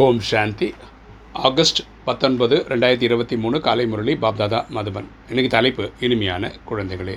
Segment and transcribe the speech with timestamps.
[0.00, 0.66] ஓம் சாந்தி.
[1.46, 5.08] August பத்தொன்பது ரெண்டாயிரத்தி இருபத்தி மூணு காலை முரளி பாப்தாதா மதுபன்.
[5.28, 7.16] இன்னைக்கு தலைப்பு இனிமையான குழந்தைகளே.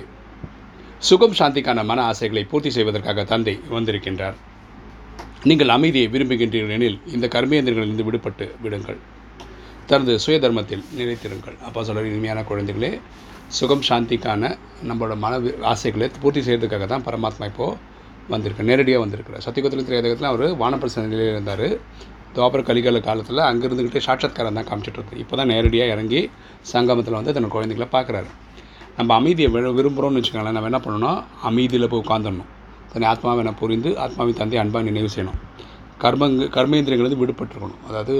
[1.08, 4.36] சுகம் சாந்திக்கான மன ஆசைகளை பூர்த்தி செய்வதற்காக தந்தை வந்திருக்கின்றார்.
[5.50, 8.98] நீங்கள் அமைதியை விரும்புகின்றீர்கள் எனில் இந்த கர்மேந்திரங்களிலிருந்து விடுபட்டு விடுங்கள்.
[9.92, 11.56] தனது சுய தர்மத்தில் நிலைத்திருங்கள்.
[11.68, 12.92] அப்போ சொல்கிற இனிமையான குழந்தைகளே
[13.60, 14.52] சுகம் சாந்திக்கான
[14.90, 15.40] நம்மளோட மன
[15.72, 17.78] ஆசைகளை பூர்த்தி செய்கிறதுக்காக தான் பரமாத்மா இப்போது
[18.34, 19.46] வந்திருக்கு நேரடியாக வந்திருக்கிறார்.
[19.48, 21.66] சத்தியகுத்திலும் திரையதகத்தில் அவர் வானப்பிரசன நிலையில் இருந்தார்.
[22.36, 26.20] துவாபர கலிகால காலத்தில் அங்கே இருந்துக்கிட்டே சாட்சாத்காரம் தான் காமிச்சிட்ருக்கு இப்போ தான் நேரடியாக இறங்கி
[26.72, 28.28] சங்கமத்தில் வந்து தன்னோட குழந்தைகளை பார்க்குறாரு.
[28.98, 30.56] நம்ம அமைதியை விரும்புகிறோம்னு வச்சுக்கோங்களேன்.
[30.58, 31.18] நம்ம என்ன பண்ணணும்
[31.50, 32.50] அமைதியில் போய் உட்காந்துடணும்
[32.92, 35.40] தன்னை ஆத்மாவை என்ன புரிந்து ஆத்மாவின் தந்தை அன்பாக நினைவு செய்யணும்.
[36.02, 37.82] கர்மங்க கர்மேந்திரங்கள் வந்து விடுபட்டிருக்கணும்.
[37.88, 38.14] அதாவது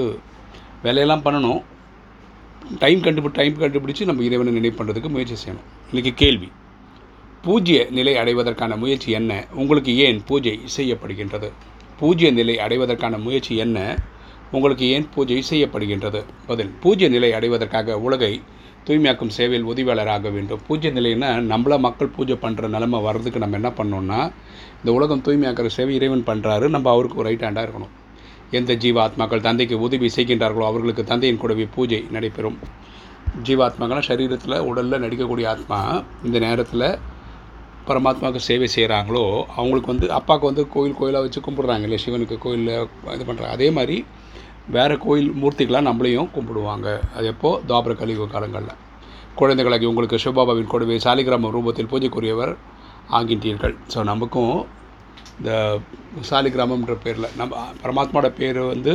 [0.85, 1.61] வேலையெல்லாம் பண்ணணும்.
[2.83, 5.67] டைம் கண்டுபி டைம் கண்டுபிடிச்சு நம்ம இறைவனை நினைவு பண்ணுறதுக்கு முயற்சி செய்யணும்.
[5.91, 6.49] இன்றைக்கி கேள்வி.
[7.45, 9.31] பூஜ்ய நிலை அடைவதற்கான முயற்சி என்ன?
[9.61, 11.49] உங்களுக்கு ஏன் பூஜை செய்யப்படுகின்றது?
[11.99, 13.77] பூஜ்ய நிலை அடைவதற்கான முயற்சி என்ன?
[14.51, 16.19] உங்களுக்கு ஏன் பூஜை செய்யப்படுகின்றது?
[16.49, 18.33] பதில் பூஜ்ய நிலை அடைவதற்காக உலகை
[18.87, 20.61] தூய்மையாக்கும் சேவையில் உதவியாளராக வேண்டும்.
[20.67, 24.19] பூஜ்ய நிலைன்னா நம்மள மக்கள் பூஜை பண்ணுற நிலைமை வர்றதுக்கு நம்ம என்ன பண்ணோம்னா
[24.79, 27.93] இந்த உலகம் தூய்மையாக்கிற சேவை இறைவன் பண்ணுறாரு நம்ம அவருக்கு ரைட் ஹேண்டாக இருக்கணும்.
[28.51, 32.57] எந்த ஜீவாத்மாக்கள் தந்தைக்கு உதவி செய்கின்றார்களோ அவர்களுக்கு தந்தையின் கூடவே பூஜை நடைபெறும்.
[33.47, 35.79] ஜீவாத்மாக்கள்லாம் சரீரத்தில் உடலில் நடிக்கக்கூடிய ஆத்மா
[36.27, 36.89] இந்த நேரத்தில்
[37.89, 39.23] பரமாத்மாவுக்கு சேவை செய்கிறாங்களோ
[39.57, 42.03] அவங்களுக்கு வந்து அப்பாவுக்கு வந்து கோயில் கோயிலாக வச்சு கும்பிட்றாங்க இல்லையா?
[42.05, 42.73] சிவனுக்கு கோயிலில்
[43.15, 43.97] இது பண்ணுறாங்க அதே மாதிரி
[44.75, 46.87] வேறு கோயில் மூர்த்திகளாக நம்மளையும் கும்பிடுவாங்க.
[47.17, 48.79] அது எப்போது துவாபர கலியுக காலங்களில்.
[49.41, 52.53] குழந்தைகளாகி உங்களுக்கு சிவபாபாவின் கொடுவை சாலிகிராம ரூபத்தில் பூஜைக்குரியவர்
[53.19, 53.75] ஆகின்றீர்கள்.
[53.93, 54.55] ஸோ நமக்கும்
[55.39, 55.51] இந்த
[56.29, 58.93] சாலிகிராமம்ன்ற பேரில் நம்ம பரமாத்மாவோட பேர் வந்து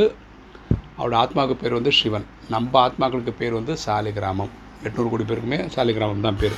[0.98, 2.26] அவரோட ஆத்மாவுக்கு பேர் வந்து சிவன்.
[2.54, 4.52] நம்ம ஆத்மாக்களுக்கு பேர் வந்து சாலிகிராமம்.
[4.86, 6.56] எட்நூறு கோடி பேருக்குமே சாலிகிராமம் தான் பேர்.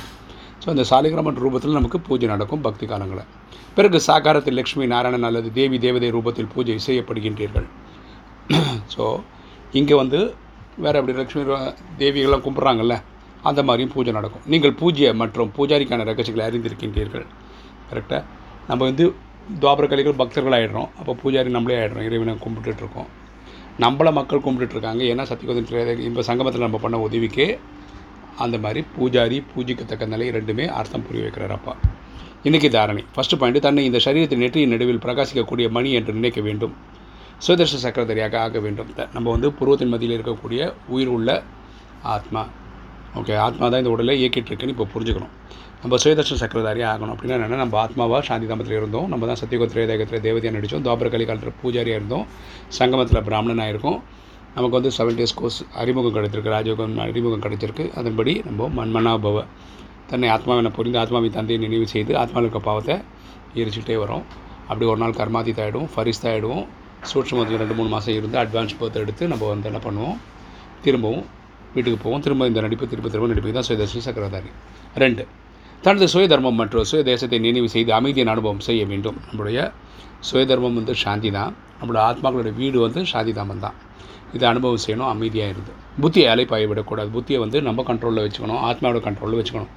[0.65, 3.27] ஸோ அந்த சாலிகிராமன் ரூபத்தில் நமக்கு பூஜை நடக்கும் பக்தி காலங்களில்
[3.75, 7.67] பிறகு சாகாரத்தில் லக்ஷ்மி நாராயணன் அல்லது தேவி தேவதை ரூபத்தில் பூஜை செய்யப்படுகின்றீர்கள்.
[8.93, 9.03] ஸோ
[9.79, 10.19] இங்கே வந்து
[10.83, 11.43] வேறு அப்படி லக்ஷ்மி
[11.99, 12.97] தேவிகள்லாம் கும்பிட்றாங்கல்ல
[13.49, 14.45] அந்த மாதிரியும் பூஜை நடக்கும்.
[14.53, 17.27] நீங்கள் பூஜை மற்றும் பூஜாரிக்கான ரகசியங்களை அறிந்திருக்கின்றீர்கள்.
[17.91, 18.23] கரெக்டாக
[18.69, 19.05] நம்ம வந்து
[19.61, 23.09] துவாபர கலிகள் பக்தர்கள் ஆகிடுறோம் அப்போ பூஜாரி நம்மளே ஆகிடுறோம் இறைவனை கும்பிட்டுட்ருக்கோம்
[23.83, 27.45] நம்மளை நம்மள மக்கள் கும்பிட்டுட்ருக்காங்க ஏன்னா சத்தியகோதன் இப்போ சங்கமத்தில் நம்ம பண்ண உதவிக்கு
[28.37, 31.75] அந்த மாதிரி பூஜாரி பூஜிக்கத்தக்க நிலை ரெண்டுமே அர்த்தம் புரிய வைக்கிறார் அப்பா.
[32.43, 33.03] இன்றைக்கி தாரணை.
[33.15, 36.73] ஃபஸ்ட்டு பாயிண்ட் தன்னை இந்த சரீரத்தின் நெற்றியின் நடுவில் பிரகாசிக்கக்கூடிய மணி என்று நினைக்க வேண்டும்.
[37.37, 38.93] சுதர்ஷ சக்கரதரியாக ஆக வேண்டும்.
[38.93, 41.43] த- நம்ம வந்து புருவத்தின் மதியில் இருக்கக்கூடிய உயிர் உள்ள
[42.03, 42.47] ஆத்மா.
[43.15, 45.29] ஓகே ஆத்மா தான் இந்த உடலை இயக்கிட்டு இருக்குன்னு இப்போ புரிஞ்சுக்கணும்.
[45.81, 47.15] நம்ம சுயதர்ஷன சக்கரதாரியாக ஆகணும்.
[47.15, 49.07] அப்படின்னா என்னென்னா நம்ம ஆத்மாவாக சாந்தி தாமத்தில் இருந்தோம்.
[49.07, 50.85] நம்ம தான் சத்தியகோத்திரேதேகத்தில் தேவதையாக நடித்தோம்.
[50.85, 52.27] துவாபர கலிகாலத்தில் பூஜாரியாக இருந்தோம்.
[52.67, 54.03] சங்கமத்தில் பிராமணனாக இருக்கும்
[54.55, 56.51] நமக்கு வந்து செவன் டேஸ் கோர்ஸ் அறிமுகம் கிடைத்திருக்கு.
[56.55, 59.39] ராஜயோகம் அறிமுகம் கிடைச்சிருக்கு அதன்படி நம்ம மண்மனாபவ
[60.09, 62.95] தன்னை ஆத்மாவினை புரிந்து ஆத்மாவின் தந்தையை நினைவு செய்து ஆத்மாவில் இருக்க பாவத்தை
[63.61, 64.23] எரிச்சுட்டே வரும்.
[64.67, 66.63] அப்படி ஒரு நாள் கர்மாதித் ஆகிடுவோம் ஃபரிஸ்தா ஆகிடுவோம்
[67.11, 70.17] சூட்சமத்தில் ரெண்டு மூணு மாதம் இருந்து அட்வான்ஸ் பர்த் எடுத்து நம்ம வந்து என்ன பண்ணுவோம்?
[70.85, 71.25] திரும்பவும்
[71.75, 72.23] வீட்டுக்கு போவோம்.
[72.25, 73.55] திரும்ப இந்த நடிப்பு திரும்ப திரும்ப நடிப்பு.
[73.57, 74.51] தான் சுயதர்ஷன சக்கரதாரி
[75.03, 75.25] ரெண்டு
[75.85, 79.17] தனது சுய தர்மம் மற்றும் சுய தேசத்தை நினைவு செய்து அமைதியின் அனுபவம் செய்ய வேண்டும்.
[79.27, 79.59] நம்மளுடைய
[80.29, 83.75] சுய தர்மம் வந்து சாந்தி தான் நம்மளோட ஆத்மாக்களுடைய வீடு வந்து சாந்தி தாமம் தான்
[84.33, 85.71] இதை அனுபவம் செய்யணும் அமைதியாக இருந்து.
[86.01, 87.19] புத்தியை அலைப்பாய விடக்கூடாது.
[87.19, 89.67] புத்தியை வந்து நம்ம கண்ட்ரோலில் வச்சுக்கணும் ஆத்மாவோட கண்ட்ரோலில் வச்சுக்கணும்.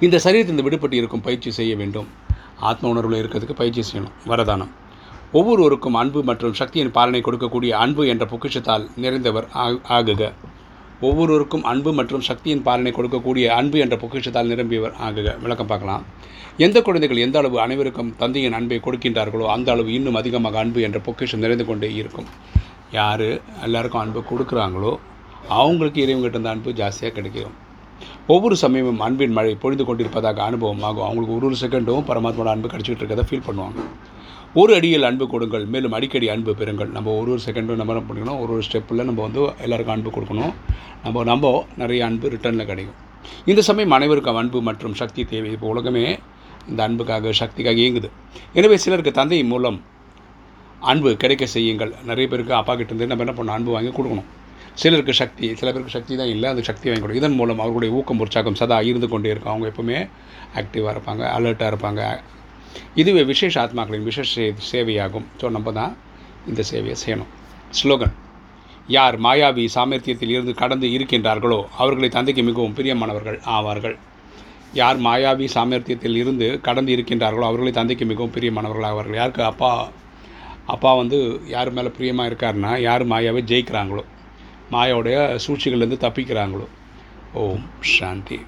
[0.00, 2.08] இந்த சரீரத்திலிருந்து விடுபட்டு இருக்கும் பயிற்சி செய்ய வேண்டும்.
[2.56, 4.28] ஆத்ம உணர்வில் இருக்கிறதுக்கு பயிற்சி செய்யணும்.
[4.28, 4.68] வரதானம்.
[5.32, 10.32] ஒவ்வொருவருக்கும் அன்பு மற்றும் சக்தியின் பாலனை கொடுக்கக்கூடிய அன்பு என்ற பொக்கிஷத்தால் நிறைந்தவர் ஆ- ஆகுக.
[11.00, 15.40] ஒவ்வொருவருக்கும் அன்பு மற்றும் சக்தியின் பாலனை கொடுக்கக்கூடிய அன்பு என்ற பொக்கிஷத்தால் நிரம்பியவர் ஆகுக.
[15.40, 16.04] விளக்கம் பார்க்கலாம்.
[16.56, 21.40] எந்த குழந்தைகள் எந்த அளவு அனைவருக்கும் தந்தையின் அன்பை கொடுக்கின்றார்களோ அந்த அளவு இன்னும் அதிகமாக அன்பு என்ற பொக்கிஷம்
[21.40, 22.24] நிறைந்து கொண்டே இருக்கும்.
[22.98, 23.28] யார்
[23.66, 24.92] எல்லாருக்கும் அன்பு கொடுக்குறாங்களோ
[25.58, 27.54] அவங்களுக்கு இறைவங்கிட்ட இருந்த அன்பு ஜாஸ்தியாக கிடைக்கும்.
[28.32, 31.06] ஒவ்வொரு சமயமும் அன்பின் மழை பொழிந்து கொண்டிருப்பதாக அனுபவமாகும்.
[31.06, 33.80] அவங்களுக்கு ஒரு ஒரு செகண்டும் பரமாத்மாவோட அன்பு கிடச்சிக்கிட்டு இருக்கதை ஃபீல் பண்ணுவாங்க.
[34.60, 36.90] ஒரு அடியில் அன்பு கொடுங்கள் மேலும் அடிக்கடி அன்பு பெறுங்கள்.
[36.96, 38.40] நம்ம ஒரு ஒரு செகண்டும் நம்ம என்ன பண்ணிக்கணும்?
[38.42, 40.52] ஒரு ஒரு ஸ்டெப்பில் நம்ம வந்து எல்லாருக்கும் அன்பு கொடுக்கணும்.
[41.04, 42.98] நம்ம நம்ம நிறைய அன்பு ரிட்டர்னில் கிடைக்கும்.
[43.50, 45.50] இந்த சமயம் அனைவருக்கும் அன்பு மற்றும் சக்தி தேவை.
[45.56, 46.04] இப்போ உலகமே
[46.70, 48.10] இந்த அன்புக்காக சக்திக்காக இயங்குது.
[48.58, 49.78] எனவே சிலருக்கு தந்தை மூலம்
[50.82, 51.94] அன்பு கிடைக்க செய்யுங்கள்.
[52.04, 53.56] நிறைய பேருக்கு அப்பா கிட்ட இருந்து நம்ம என்ன பண்ணணும்?
[53.56, 54.24] அன்பு வாங்கி கொடுக்கணும்.
[54.74, 56.50] சிலருக்கு சக்தி சில பேருக்கு சக்தி தான் இல்லை.
[56.50, 59.52] அந்த சக்தி வாங்கி கொடுக்கும் இதன் மூலம் அவர்களுடைய ஊக்கம் உற்சாகம் சதா இருந்து கொண்டே இருக்கும்.
[59.52, 60.08] அவங்க எப்பவுமே
[60.58, 62.20] ஆக்டிவாக இருப்பாங்க அலர்ட்டாக இருப்பாங்க.
[62.94, 65.24] இதுவே விசேஷ ஆத்மாக்களின் விசேஷ சே- சேவையாகும்.
[65.40, 65.96] ஸோ நம்ம தான்
[66.46, 67.26] இந்த சேவையை செய்யணும்.
[67.82, 68.12] ஸ்லோகன்
[68.86, 73.96] யார் மாயாவி சாமர்த்தியத்தில் இருந்து கடந்து இருக்கின்றார்களோ அவர்களை தந்தைக்கு மிகவும் பிரியமானவர்கள் ஆவார்கள்.
[74.72, 79.14] யார் மாயாவி சாமர்த்தியத்தில் இருந்து கடந்து இருக்கின்றார்களோ அவர்களை தந்தைக்கு மிகவும் பிரியமானவர்கள் ஆவார்கள்.
[79.14, 79.44] யாருக்கு?
[79.44, 79.88] அப்பா
[80.66, 84.04] அப்பா வந்து யார் மேலே பிரியமாக இருக்காருன்னா யார் மாயாவை ஜெயிக்கிறாங்களோ?
[84.72, 86.66] மாயாவுடைய சூழ்ச்சிகள்லேருந்து தப்பிக்கிறாங்களோ?
[87.34, 88.40] ஓம் சாந்தி.